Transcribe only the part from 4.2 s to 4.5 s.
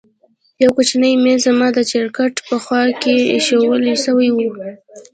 و.